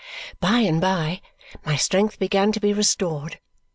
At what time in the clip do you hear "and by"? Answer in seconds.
0.61-1.21